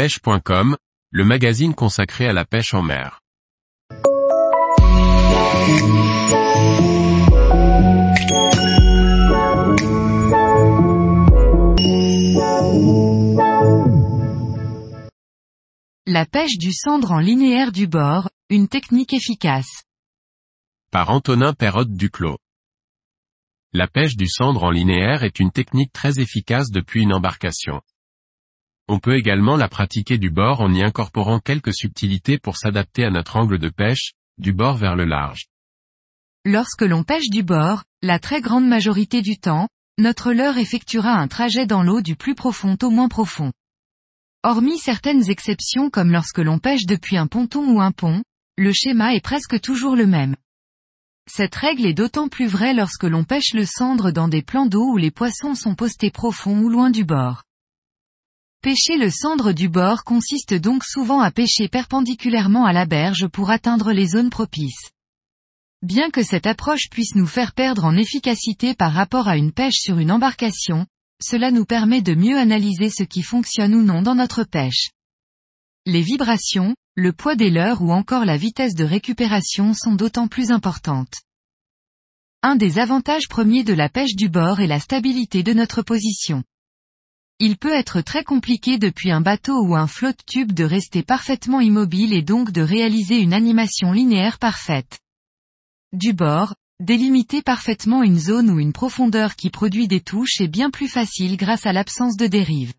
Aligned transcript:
pêche.com, 0.00 0.78
le 1.10 1.24
magazine 1.26 1.74
consacré 1.74 2.26
à 2.26 2.32
la 2.32 2.46
pêche 2.46 2.72
en 2.72 2.80
mer. 2.80 3.20
La 16.06 16.24
pêche 16.24 16.56
du 16.56 16.72
cendre 16.72 17.12
en 17.12 17.18
linéaire 17.18 17.70
du 17.70 17.86
bord, 17.86 18.30
une 18.48 18.68
technique 18.68 19.12
efficace. 19.12 19.84
Par 20.90 21.10
Antonin 21.10 21.52
Perrotte 21.52 21.92
Duclos. 21.92 22.38
La 23.74 23.86
pêche 23.86 24.16
du 24.16 24.28
cendre 24.28 24.64
en 24.64 24.70
linéaire 24.70 25.24
est 25.24 25.40
une 25.40 25.50
technique 25.50 25.92
très 25.92 26.20
efficace 26.20 26.70
depuis 26.70 27.02
une 27.02 27.12
embarcation. 27.12 27.82
On 28.92 28.98
peut 28.98 29.16
également 29.16 29.56
la 29.56 29.68
pratiquer 29.68 30.18
du 30.18 30.30
bord 30.30 30.60
en 30.60 30.74
y 30.74 30.82
incorporant 30.82 31.38
quelques 31.38 31.72
subtilités 31.72 32.38
pour 32.38 32.56
s'adapter 32.56 33.04
à 33.04 33.10
notre 33.10 33.36
angle 33.36 33.60
de 33.60 33.68
pêche, 33.68 34.14
du 34.36 34.52
bord 34.52 34.76
vers 34.76 34.96
le 34.96 35.04
large. 35.04 35.46
Lorsque 36.44 36.82
l'on 36.82 37.04
pêche 37.04 37.30
du 37.30 37.44
bord, 37.44 37.84
la 38.02 38.18
très 38.18 38.40
grande 38.40 38.66
majorité 38.66 39.22
du 39.22 39.38
temps, 39.38 39.68
notre 39.96 40.32
leurre 40.32 40.58
effectuera 40.58 41.12
un 41.12 41.28
trajet 41.28 41.66
dans 41.66 41.84
l'eau 41.84 42.00
du 42.00 42.16
plus 42.16 42.34
profond 42.34 42.76
au 42.82 42.90
moins 42.90 43.06
profond. 43.06 43.52
Hormis 44.42 44.78
certaines 44.78 45.30
exceptions 45.30 45.88
comme 45.88 46.10
lorsque 46.10 46.38
l'on 46.38 46.58
pêche 46.58 46.84
depuis 46.84 47.16
un 47.16 47.28
ponton 47.28 47.72
ou 47.72 47.80
un 47.80 47.92
pont, 47.92 48.24
le 48.58 48.72
schéma 48.72 49.14
est 49.14 49.24
presque 49.24 49.60
toujours 49.60 49.94
le 49.94 50.08
même. 50.08 50.34
Cette 51.30 51.54
règle 51.54 51.86
est 51.86 51.94
d'autant 51.94 52.26
plus 52.26 52.48
vraie 52.48 52.74
lorsque 52.74 53.04
l'on 53.04 53.22
pêche 53.22 53.54
le 53.54 53.66
cendre 53.66 54.10
dans 54.10 54.26
des 54.26 54.42
plans 54.42 54.66
d'eau 54.66 54.94
où 54.94 54.96
les 54.96 55.12
poissons 55.12 55.54
sont 55.54 55.76
postés 55.76 56.10
profonds 56.10 56.58
ou 56.58 56.68
loin 56.68 56.90
du 56.90 57.04
bord. 57.04 57.44
Pêcher 58.62 58.98
le 58.98 59.10
cendre 59.10 59.52
du 59.52 59.70
bord 59.70 60.04
consiste 60.04 60.52
donc 60.52 60.84
souvent 60.84 61.20
à 61.20 61.30
pêcher 61.30 61.68
perpendiculairement 61.68 62.66
à 62.66 62.74
la 62.74 62.84
berge 62.84 63.26
pour 63.26 63.50
atteindre 63.50 63.90
les 63.90 64.08
zones 64.08 64.28
propices. 64.28 64.90
Bien 65.80 66.10
que 66.10 66.22
cette 66.22 66.46
approche 66.46 66.90
puisse 66.90 67.14
nous 67.14 67.26
faire 67.26 67.54
perdre 67.54 67.86
en 67.86 67.96
efficacité 67.96 68.74
par 68.74 68.92
rapport 68.92 69.28
à 69.28 69.38
une 69.38 69.52
pêche 69.52 69.78
sur 69.78 69.98
une 69.98 70.12
embarcation, 70.12 70.86
cela 71.22 71.50
nous 71.50 71.64
permet 71.64 72.02
de 72.02 72.14
mieux 72.14 72.36
analyser 72.36 72.90
ce 72.90 73.02
qui 73.02 73.22
fonctionne 73.22 73.74
ou 73.74 73.82
non 73.82 74.02
dans 74.02 74.14
notre 74.14 74.44
pêche. 74.44 74.90
Les 75.86 76.02
vibrations, 76.02 76.76
le 76.96 77.14
poids 77.14 77.36
des 77.36 77.48
leurres 77.48 77.80
ou 77.80 77.92
encore 77.92 78.26
la 78.26 78.36
vitesse 78.36 78.74
de 78.74 78.84
récupération 78.84 79.72
sont 79.72 79.94
d'autant 79.94 80.28
plus 80.28 80.50
importantes. 80.50 81.22
Un 82.42 82.56
des 82.56 82.78
avantages 82.78 83.28
premiers 83.28 83.64
de 83.64 83.72
la 83.72 83.88
pêche 83.88 84.16
du 84.16 84.28
bord 84.28 84.60
est 84.60 84.66
la 84.66 84.80
stabilité 84.80 85.42
de 85.42 85.54
notre 85.54 85.80
position. 85.80 86.44
Il 87.40 87.56
peut 87.56 87.72
être 87.72 88.00
très 88.00 88.22
compliqué 88.22 88.78
depuis 88.78 89.10
un 89.10 89.20
bateau 89.20 89.60
ou 89.64 89.74
un 89.74 89.88
flotte 89.88 90.24
tube 90.26 90.52
de 90.52 90.62
rester 90.62 91.02
parfaitement 91.02 91.60
immobile 91.60 92.12
et 92.12 92.22
donc 92.22 92.52
de 92.52 92.60
réaliser 92.60 93.18
une 93.18 93.32
animation 93.32 93.92
linéaire 93.92 94.38
parfaite. 94.38 95.00
Du 95.92 96.12
bord, 96.12 96.54
Délimiter 96.80 97.42
parfaitement 97.42 98.02
une 98.02 98.18
zone 98.18 98.48
ou 98.50 98.58
une 98.58 98.72
profondeur 98.72 99.36
qui 99.36 99.50
produit 99.50 99.86
des 99.86 100.00
touches 100.00 100.40
est 100.40 100.48
bien 100.48 100.70
plus 100.70 100.88
facile 100.88 101.36
grâce 101.36 101.66
à 101.66 101.74
l'absence 101.74 102.16
de 102.16 102.26
dérive. 102.26 102.72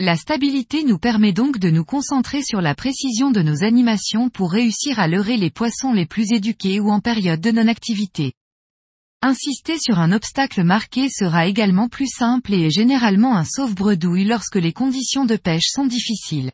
La 0.00 0.16
stabilité 0.16 0.82
nous 0.82 0.98
permet 0.98 1.32
donc 1.32 1.58
de 1.58 1.70
nous 1.70 1.84
concentrer 1.84 2.42
sur 2.42 2.60
la 2.60 2.74
précision 2.74 3.30
de 3.30 3.40
nos 3.40 3.62
animations 3.62 4.30
pour 4.30 4.50
réussir 4.50 4.98
à 4.98 5.06
leurrer 5.06 5.36
les 5.36 5.50
poissons 5.50 5.92
les 5.92 6.06
plus 6.06 6.32
éduqués 6.32 6.80
ou 6.80 6.90
en 6.90 6.98
période 6.98 7.40
de 7.40 7.52
non-activité. 7.52 8.32
Insister 9.24 9.78
sur 9.78 10.00
un 10.00 10.10
obstacle 10.10 10.64
marqué 10.64 11.08
sera 11.08 11.46
également 11.46 11.88
plus 11.88 12.08
simple 12.08 12.52
et 12.52 12.66
est 12.66 12.70
généralement 12.70 13.36
un 13.36 13.44
sauve-bredouille 13.44 14.24
lorsque 14.24 14.56
les 14.56 14.72
conditions 14.72 15.24
de 15.24 15.36
pêche 15.36 15.68
sont 15.68 15.86
difficiles. 15.86 16.50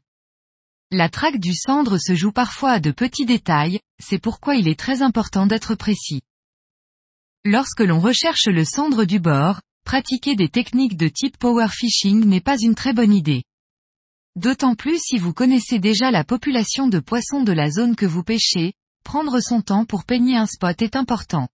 La 0.91 1.09
traque 1.09 1.39
du 1.39 1.55
cendre 1.55 1.97
se 1.97 2.15
joue 2.15 2.31
parfois 2.31 2.73
à 2.73 2.81
de 2.81 2.91
petits 2.91 3.25
détails, 3.25 3.81
c'est 3.99 4.19
pourquoi 4.19 4.57
il 4.57 4.69
est 4.69 4.79
très 4.79 5.01
important 5.01 5.47
d'être 5.47 5.77
précis. 5.77 6.21
Lorsque 7.47 7.81
l'on 7.81 8.01
recherche 8.01 8.49
le 8.49 8.67
cendre 8.67 9.07
du 9.07 9.19
bord, 9.19 9.63
pratiquer 9.87 10.37
des 10.37 10.51
techniques 10.51 10.99
de 10.99 11.09
type 11.09 11.39
power 11.39 11.69
fishing 11.71 12.27
n'est 12.27 12.43
pas 12.43 12.59
une 12.59 12.75
très 12.75 12.93
bonne 12.93 13.15
idée. 13.15 13.45
D'autant 14.37 14.75
plus 14.75 14.99
si 14.99 15.17
vous 15.17 15.33
connaissez 15.33 15.79
déjà 15.79 16.11
la 16.11 16.23
population 16.23 16.87
de 16.87 16.99
poissons 16.99 17.43
de 17.43 17.53
la 17.53 17.71
zone 17.71 17.97
que 17.97 18.05
vous 18.05 18.25
pêchez, 18.25 18.75
prendre 19.05 19.41
son 19.41 19.63
temps 19.63 19.87
pour 19.87 20.05
peigner 20.05 20.37
un 20.37 20.45
spot 20.45 20.83
est 20.83 20.97
important. 20.97 21.49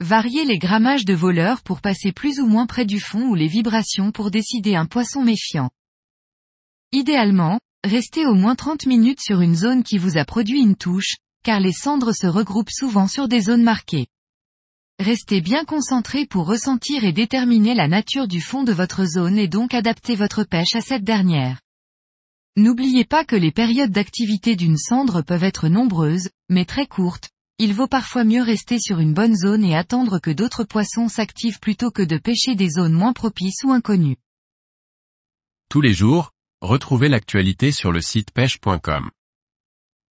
Varier 0.00 0.44
les 0.44 0.58
grammages 0.58 1.04
de 1.04 1.14
voleurs 1.14 1.62
pour 1.62 1.80
passer 1.80 2.12
plus 2.12 2.40
ou 2.40 2.46
moins 2.46 2.66
près 2.66 2.86
du 2.86 3.00
fond 3.00 3.28
ou 3.28 3.34
les 3.34 3.48
vibrations 3.48 4.12
pour 4.12 4.30
décider 4.30 4.74
un 4.76 4.86
poisson 4.86 5.22
méfiant. 5.22 5.70
Idéalement, 6.92 7.58
Restez 7.84 8.26
au 8.26 8.34
moins 8.34 8.56
30 8.56 8.86
minutes 8.86 9.20
sur 9.20 9.40
une 9.40 9.54
zone 9.54 9.84
qui 9.84 9.98
vous 9.98 10.18
a 10.18 10.24
produit 10.24 10.60
une 10.60 10.74
touche, 10.74 11.16
car 11.44 11.60
les 11.60 11.72
cendres 11.72 12.12
se 12.12 12.26
regroupent 12.26 12.72
souvent 12.72 13.06
sur 13.06 13.28
des 13.28 13.42
zones 13.42 13.62
marquées. 13.62 14.08
Restez 14.98 15.40
bien 15.40 15.64
concentré 15.64 16.26
pour 16.26 16.46
ressentir 16.46 17.04
et 17.04 17.12
déterminer 17.12 17.74
la 17.74 17.86
nature 17.86 18.26
du 18.26 18.40
fond 18.40 18.64
de 18.64 18.72
votre 18.72 19.04
zone 19.04 19.38
et 19.38 19.46
donc 19.46 19.74
adapter 19.74 20.16
votre 20.16 20.42
pêche 20.42 20.74
à 20.74 20.80
cette 20.80 21.04
dernière. 21.04 21.60
N'oubliez 22.56 23.04
pas 23.04 23.24
que 23.24 23.36
les 23.36 23.52
périodes 23.52 23.92
d'activité 23.92 24.56
d'une 24.56 24.76
cendre 24.76 25.22
peuvent 25.22 25.44
être 25.44 25.68
nombreuses, 25.68 26.30
mais 26.48 26.64
très 26.64 26.88
courtes, 26.88 27.30
il 27.58 27.74
vaut 27.74 27.88
parfois 27.88 28.24
mieux 28.24 28.42
rester 28.42 28.78
sur 28.78 28.98
une 28.98 29.14
bonne 29.14 29.36
zone 29.36 29.64
et 29.64 29.76
attendre 29.76 30.18
que 30.18 30.30
d'autres 30.30 30.64
poissons 30.64 31.08
s'activent 31.08 31.60
plutôt 31.60 31.90
que 31.90 32.02
de 32.02 32.18
pêcher 32.18 32.54
des 32.54 32.70
zones 32.70 32.92
moins 32.92 33.12
propices 33.12 33.62
ou 33.64 33.72
inconnues. 33.72 34.16
Tous 35.68 35.80
les 35.80 35.92
jours, 35.92 36.32
Retrouvez 36.60 37.08
l'actualité 37.08 37.70
sur 37.70 37.92
le 37.92 38.00
site 38.00 38.32
pêche.com. 38.32 39.10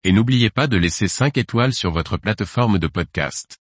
Et 0.05 0.12
n'oubliez 0.12 0.49
pas 0.49 0.69
de 0.69 0.77
laisser 0.77 1.09
5 1.09 1.37
étoiles 1.39 1.75
sur 1.75 1.91
votre 1.91 2.19
plateforme 2.19 2.79
de 2.79 2.87
podcast. 2.87 3.59